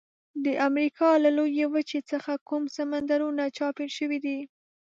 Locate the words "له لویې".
1.23-1.65